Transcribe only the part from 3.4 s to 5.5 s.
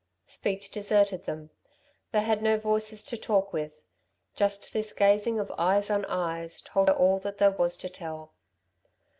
with. Just this gazing